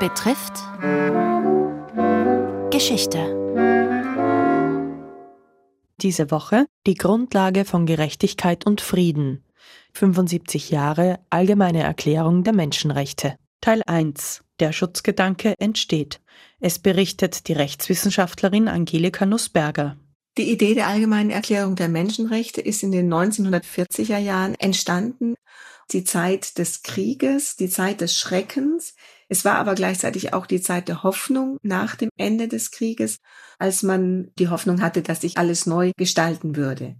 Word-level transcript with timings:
betrifft 0.00 0.54
Geschichte. 2.70 3.18
Diese 6.00 6.30
Woche 6.30 6.64
die 6.86 6.94
Grundlage 6.94 7.66
von 7.66 7.84
Gerechtigkeit 7.84 8.64
und 8.64 8.80
Frieden. 8.80 9.44
75 9.92 10.70
Jahre 10.70 11.20
Allgemeine 11.28 11.82
Erklärung 11.82 12.44
der 12.44 12.54
Menschenrechte. 12.54 13.36
Teil 13.60 13.82
1. 13.86 14.42
Der 14.58 14.72
Schutzgedanke 14.72 15.52
entsteht. 15.58 16.22
Es 16.60 16.78
berichtet 16.78 17.46
die 17.48 17.52
Rechtswissenschaftlerin 17.52 18.68
Angelika 18.68 19.26
Nussberger. 19.26 19.98
Die 20.38 20.50
Idee 20.50 20.72
der 20.74 20.86
Allgemeinen 20.86 21.30
Erklärung 21.30 21.76
der 21.76 21.90
Menschenrechte 21.90 22.62
ist 22.62 22.82
in 22.82 22.92
den 22.92 23.12
1940er 23.12 24.16
Jahren 24.16 24.54
entstanden. 24.54 25.34
Die 25.92 26.04
Zeit 26.04 26.56
des 26.56 26.82
Krieges, 26.82 27.56
die 27.56 27.68
Zeit 27.68 28.00
des 28.00 28.16
Schreckens. 28.16 28.94
Es 29.32 29.44
war 29.44 29.54
aber 29.54 29.76
gleichzeitig 29.76 30.34
auch 30.34 30.44
die 30.44 30.60
Zeit 30.60 30.88
der 30.88 31.04
Hoffnung 31.04 31.56
nach 31.62 31.94
dem 31.94 32.10
Ende 32.16 32.48
des 32.48 32.72
Krieges, 32.72 33.20
als 33.60 33.84
man 33.84 34.32
die 34.40 34.48
Hoffnung 34.48 34.82
hatte, 34.82 35.02
dass 35.02 35.20
sich 35.20 35.38
alles 35.38 35.66
neu 35.66 35.92
gestalten 35.96 36.56
würde. 36.56 36.96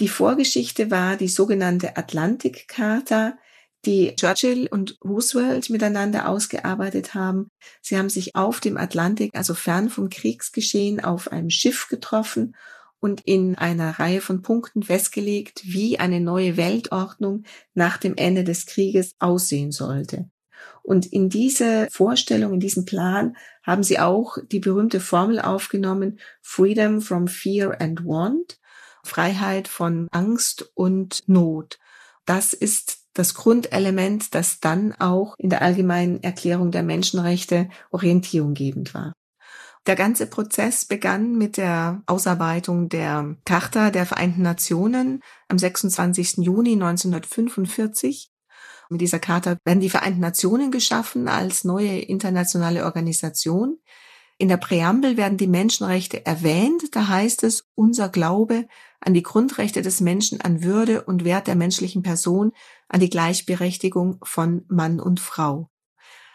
Die 0.00 0.08
Vorgeschichte 0.08 0.90
war 0.90 1.16
die 1.16 1.28
sogenannte 1.28 1.96
Atlantikcharta, 1.96 3.38
die 3.84 4.16
Churchill 4.16 4.66
und 4.68 4.98
Roosevelt 5.04 5.70
miteinander 5.70 6.28
ausgearbeitet 6.28 7.14
haben. 7.14 7.52
Sie 7.80 7.96
haben 7.96 8.10
sich 8.10 8.34
auf 8.34 8.58
dem 8.58 8.76
Atlantik, 8.76 9.30
also 9.36 9.54
fern 9.54 9.90
vom 9.90 10.08
Kriegsgeschehen, 10.08 10.98
auf 10.98 11.30
einem 11.30 11.50
Schiff 11.50 11.86
getroffen 11.86 12.56
und 12.98 13.20
in 13.20 13.54
einer 13.54 14.00
Reihe 14.00 14.20
von 14.20 14.42
Punkten 14.42 14.82
festgelegt, 14.82 15.62
wie 15.62 16.00
eine 16.00 16.20
neue 16.20 16.56
Weltordnung 16.56 17.44
nach 17.74 17.96
dem 17.96 18.16
Ende 18.16 18.42
des 18.42 18.66
Krieges 18.66 19.14
aussehen 19.20 19.70
sollte. 19.70 20.28
Und 20.82 21.06
in 21.06 21.28
diese 21.28 21.88
Vorstellung, 21.90 22.54
in 22.54 22.60
diesen 22.60 22.84
Plan 22.84 23.36
haben 23.62 23.82
sie 23.82 23.98
auch 23.98 24.38
die 24.50 24.60
berühmte 24.60 25.00
Formel 25.00 25.40
aufgenommen, 25.40 26.18
Freedom 26.40 27.00
from 27.00 27.28
Fear 27.28 27.80
and 27.80 28.04
Want, 28.04 28.58
Freiheit 29.04 29.68
von 29.68 30.08
Angst 30.10 30.70
und 30.74 31.22
Not. 31.26 31.78
Das 32.26 32.52
ist 32.52 33.00
das 33.14 33.34
Grundelement, 33.34 34.34
das 34.34 34.60
dann 34.60 34.94
auch 34.98 35.34
in 35.38 35.50
der 35.50 35.62
allgemeinen 35.62 36.22
Erklärung 36.22 36.70
der 36.70 36.82
Menschenrechte 36.82 37.68
orientierunggebend 37.90 38.94
war. 38.94 39.12
Der 39.86 39.96
ganze 39.96 40.26
Prozess 40.26 40.84
begann 40.84 41.36
mit 41.36 41.56
der 41.56 42.02
Ausarbeitung 42.06 42.88
der 42.88 43.36
Charta 43.46 43.90
der 43.90 44.04
Vereinten 44.04 44.42
Nationen 44.42 45.22
am 45.48 45.58
26. 45.58 46.38
Juni 46.38 46.74
1945. 46.74 48.29
Mit 48.90 49.00
dieser 49.00 49.20
Charta 49.20 49.56
werden 49.64 49.80
die 49.80 49.88
Vereinten 49.88 50.18
Nationen 50.18 50.72
geschaffen 50.72 51.28
als 51.28 51.62
neue 51.62 52.00
internationale 52.00 52.84
Organisation. 52.84 53.78
In 54.36 54.48
der 54.48 54.56
Präambel 54.56 55.16
werden 55.16 55.38
die 55.38 55.46
Menschenrechte 55.46 56.26
erwähnt. 56.26 56.96
Da 56.96 57.06
heißt 57.06 57.44
es, 57.44 57.68
unser 57.76 58.08
Glaube 58.08 58.66
an 58.98 59.14
die 59.14 59.22
Grundrechte 59.22 59.80
des 59.80 60.00
Menschen, 60.00 60.40
an 60.40 60.64
Würde 60.64 61.04
und 61.04 61.24
Wert 61.24 61.46
der 61.46 61.54
menschlichen 61.54 62.02
Person, 62.02 62.50
an 62.88 62.98
die 62.98 63.10
Gleichberechtigung 63.10 64.18
von 64.24 64.64
Mann 64.68 64.98
und 64.98 65.20
Frau. 65.20 65.70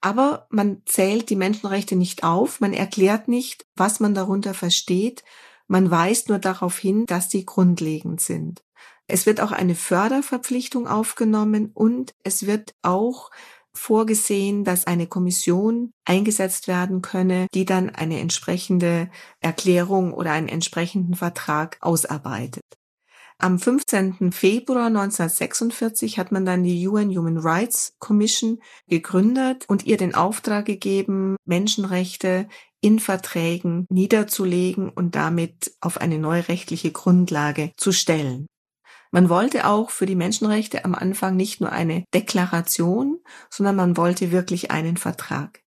Aber 0.00 0.48
man 0.50 0.82
zählt 0.86 1.30
die 1.30 1.36
Menschenrechte 1.36 1.94
nicht 1.94 2.24
auf, 2.24 2.60
man 2.60 2.72
erklärt 2.72 3.28
nicht, 3.28 3.66
was 3.76 4.00
man 4.00 4.14
darunter 4.14 4.54
versteht, 4.54 5.22
man 5.68 5.90
weist 5.90 6.30
nur 6.30 6.40
darauf 6.40 6.78
hin, 6.78 7.06
dass 7.06 7.30
sie 7.30 7.46
grundlegend 7.46 8.20
sind. 8.20 8.64
Es 9.06 9.26
wird 9.26 9.40
auch 9.40 9.52
eine 9.52 9.74
Förderverpflichtung 9.74 10.86
aufgenommen 10.86 11.70
und 11.74 12.14
es 12.22 12.46
wird 12.46 12.74
auch 12.82 13.30
vorgesehen, 13.72 14.64
dass 14.64 14.86
eine 14.86 15.06
Kommission 15.06 15.92
eingesetzt 16.04 16.68
werden 16.68 17.02
könne, 17.02 17.46
die 17.54 17.64
dann 17.64 17.90
eine 17.90 18.20
entsprechende 18.20 19.10
Erklärung 19.40 20.12
oder 20.12 20.32
einen 20.32 20.48
entsprechenden 20.48 21.14
Vertrag 21.14 21.78
ausarbeitet. 21.80 22.64
Am 23.38 23.58
15. 23.58 24.32
Februar 24.32 24.88
1946 24.88 26.18
hat 26.18 26.30
man 26.30 26.44
dann 26.44 26.62
die 26.62 26.86
UN 26.86 27.08
Human 27.16 27.38
Rights 27.38 27.94
Commission 27.98 28.60
gegründet 28.86 29.64
und 29.66 29.86
ihr 29.86 29.96
den 29.96 30.14
Auftrag 30.14 30.66
gegeben, 30.66 31.36
Menschenrechte 31.46 32.48
in 32.82 32.98
Verträgen 32.98 33.86
niederzulegen 33.88 34.90
und 34.90 35.14
damit 35.14 35.72
auf 35.80 35.98
eine 35.98 36.18
neue 36.18 36.48
rechtliche 36.48 36.92
Grundlage 36.92 37.72
zu 37.78 37.92
stellen. 37.92 38.46
Man 39.10 39.28
wollte 39.28 39.66
auch 39.66 39.90
für 39.90 40.06
die 40.06 40.14
Menschenrechte 40.14 40.84
am 40.84 40.94
Anfang 40.94 41.36
nicht 41.36 41.60
nur 41.60 41.72
eine 41.72 42.04
Deklaration, 42.14 43.18
sondern 43.48 43.76
man 43.76 43.96
wollte 43.96 44.30
wirklich 44.30 44.70
einen 44.70 44.96
Vertrag. 44.96 45.62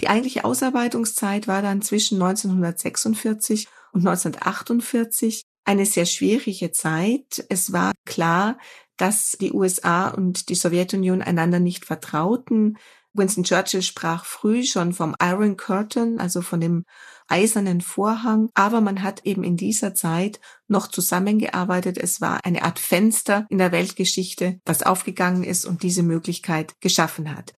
Die 0.00 0.08
eigentliche 0.08 0.44
Ausarbeitungszeit 0.44 1.48
war 1.48 1.60
dann 1.60 1.82
zwischen 1.82 2.22
1946 2.22 3.68
und 3.92 4.06
1948 4.06 5.42
eine 5.64 5.84
sehr 5.84 6.06
schwierige 6.06 6.72
Zeit. 6.72 7.44
Es 7.48 7.72
war 7.72 7.92
klar, 8.06 8.58
dass 8.96 9.36
die 9.40 9.52
USA 9.52 10.08
und 10.08 10.48
die 10.48 10.54
Sowjetunion 10.54 11.20
einander 11.20 11.60
nicht 11.60 11.84
vertrauten. 11.84 12.78
Winston 13.18 13.44
Churchill 13.44 13.82
sprach 13.82 14.24
früh 14.24 14.64
schon 14.64 14.92
vom 14.92 15.14
Iron 15.20 15.56
Curtain, 15.56 16.20
also 16.20 16.40
von 16.40 16.60
dem 16.60 16.84
eisernen 17.26 17.80
Vorhang, 17.80 18.48
aber 18.54 18.80
man 18.80 19.02
hat 19.02 19.26
eben 19.26 19.44
in 19.44 19.56
dieser 19.56 19.94
Zeit 19.94 20.40
noch 20.66 20.86
zusammengearbeitet. 20.88 21.98
Es 21.98 22.20
war 22.20 22.40
eine 22.44 22.62
Art 22.62 22.78
Fenster 22.78 23.46
in 23.50 23.58
der 23.58 23.72
Weltgeschichte, 23.72 24.60
das 24.64 24.82
aufgegangen 24.82 25.44
ist 25.44 25.66
und 25.66 25.82
diese 25.82 26.02
Möglichkeit 26.02 26.74
geschaffen 26.80 27.36
hat. 27.36 27.54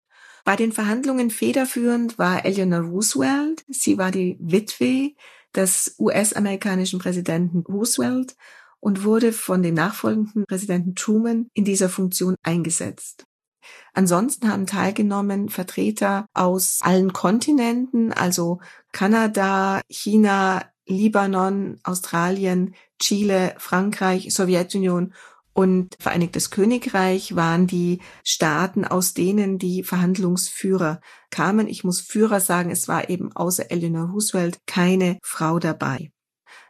Bei 0.45 0.55
den 0.55 0.71
Verhandlungen 0.71 1.29
federführend 1.29 2.17
war 2.17 2.45
Eleanor 2.45 2.81
Roosevelt. 2.81 3.63
Sie 3.67 3.97
war 3.97 4.09
die 4.09 4.37
Witwe 4.39 5.13
des 5.55 5.95
US-amerikanischen 5.99 6.99
Präsidenten 6.99 7.59
Roosevelt 7.59 8.35
und 8.79 9.03
wurde 9.03 9.33
von 9.33 9.61
dem 9.61 9.75
nachfolgenden 9.75 10.45
Präsidenten 10.47 10.95
Truman 10.95 11.49
in 11.53 11.65
dieser 11.65 11.89
Funktion 11.89 12.35
eingesetzt. 12.43 13.25
Ansonsten 13.93 14.51
haben 14.51 14.65
teilgenommen 14.65 15.49
Vertreter 15.49 16.25
aus 16.33 16.79
allen 16.81 17.13
Kontinenten, 17.13 18.13
also 18.13 18.59
Kanada, 18.91 19.81
China, 19.89 20.63
Libanon, 20.85 21.79
Australien, 21.83 22.75
Chile, 22.99 23.55
Frankreich, 23.57 24.33
Sowjetunion 24.33 25.13
und 25.53 25.97
Vereinigtes 25.99 26.51
Königreich 26.51 27.35
waren 27.35 27.67
die 27.67 27.99
Staaten, 28.23 28.85
aus 28.85 29.13
denen 29.13 29.59
die 29.59 29.83
Verhandlungsführer 29.83 31.01
kamen. 31.31 31.67
Ich 31.67 31.83
muss 31.83 31.99
Führer 31.99 32.39
sagen, 32.39 32.71
es 32.71 32.87
war 32.87 33.09
eben 33.09 33.35
außer 33.35 33.69
Eleanor 33.69 34.09
Roosevelt 34.09 34.59
keine 34.67 35.19
Frau 35.21 35.59
dabei. 35.59 36.11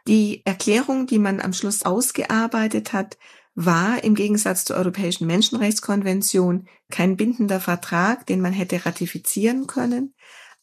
Die 0.08 0.42
Erklärung, 0.44 1.06
die 1.06 1.18
man 1.18 1.40
am 1.40 1.52
Schluss 1.52 1.84
ausgearbeitet 1.84 2.92
hat, 2.92 3.16
war 3.54 4.02
im 4.04 4.14
Gegensatz 4.14 4.64
zur 4.64 4.76
Europäischen 4.76 5.26
Menschenrechtskonvention 5.26 6.68
kein 6.90 7.16
bindender 7.16 7.60
Vertrag, 7.60 8.26
den 8.26 8.40
man 8.40 8.52
hätte 8.52 8.86
ratifizieren 8.86 9.66
können. 9.66 10.14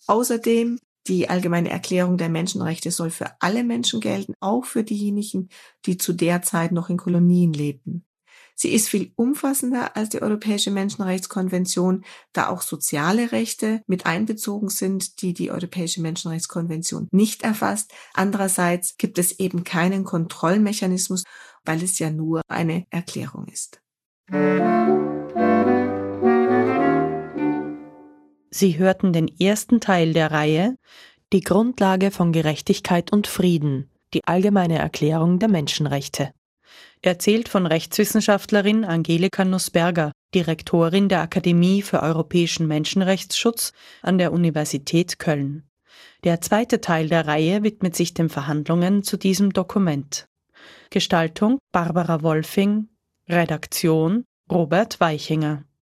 Außerdem 0.08 0.80
die 1.08 1.30
allgemeine 1.30 1.70
Erklärung 1.70 2.18
der 2.18 2.30
Menschenrechte 2.30 2.92
soll 2.92 3.12
für 3.12 3.32
alle 3.40 3.64
Menschen 3.64 4.02
gelten, 4.02 4.34
auch 4.40 4.66
für 4.66 4.84
diejenigen, 4.84 5.50
die 5.86 5.98
zu 5.98 6.14
der 6.14 6.42
Zeit 6.42 6.72
noch 6.72 6.90
in 6.90 6.98
Kolonien 6.98 7.54
lebten. 7.54 8.04
Sie 8.60 8.74
ist 8.74 8.90
viel 8.90 9.12
umfassender 9.16 9.96
als 9.96 10.10
die 10.10 10.22
Europäische 10.22 10.72
Menschenrechtskonvention, 10.72 12.04
da 12.34 12.50
auch 12.50 12.64
soziale 12.64 13.32
Rechte 13.32 13.84
mit 13.86 14.08
einbezogen 14.08 14.70
sind, 14.70 15.22
die 15.22 15.34
die 15.34 15.52
Europäische 15.52 16.02
Menschenrechtskonvention 16.02 17.08
nicht 17.12 17.44
erfasst. 17.44 17.94
Andererseits 18.16 18.98
gibt 18.98 19.20
es 19.20 19.40
eben 19.40 19.64
keinen 19.64 20.06
Kontrollmechanismus, 20.06 21.24
weil 21.66 21.84
es 21.84 22.00
ja 22.00 22.10
nur 22.10 22.42
eine 22.48 22.86
Erklärung 22.90 23.46
ist. 23.48 23.82
Sie 28.50 28.78
hörten 28.78 29.14
den 29.14 29.28
ersten 29.40 29.80
Teil 29.80 30.14
der 30.14 30.32
Reihe 30.32 30.78
Die 31.34 31.42
Grundlage 31.42 32.12
von 32.12 32.32
Gerechtigkeit 32.32 33.12
und 33.12 33.28
Frieden, 33.28 33.92
die 34.14 34.26
allgemeine 34.26 34.78
Erklärung 34.80 35.40
der 35.40 35.50
Menschenrechte. 35.50 36.32
Erzählt 37.02 37.50
von 37.50 37.66
Rechtswissenschaftlerin 37.66 38.84
Angelika 38.84 39.46
Nussberger, 39.46 40.12
Direktorin 40.34 41.10
der 41.10 41.22
Akademie 41.22 41.82
für 41.82 42.02
europäischen 42.02 42.68
Menschenrechtsschutz 42.68 43.74
an 44.02 44.18
der 44.18 44.34
Universität 44.34 45.20
Köln. 45.20 45.70
Der 46.24 46.42
zweite 46.42 46.82
Teil 46.82 47.10
der 47.10 47.28
Reihe 47.28 47.64
widmet 47.64 47.96
sich 47.96 48.14
den 48.14 48.30
Verhandlungen 48.30 49.04
zu 49.04 49.18
diesem 49.18 49.54
Dokument. 49.54 50.28
Gestaltung 50.90 51.60
Barbara 51.72 52.22
Wolfing, 52.24 52.88
Redaktion 53.30 54.24
Robert 54.50 55.00
Weichinger. 55.00 55.68